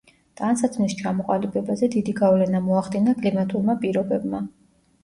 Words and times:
ტანსაცმლის 0.39 0.95
ჩამოყალიბებაზე 1.01 1.91
დიდი 1.97 2.17
გავლენა 2.23 2.65
მოახდინა 2.71 3.17
კლიმატურმა 3.21 3.79
პირობებმა. 3.87 4.47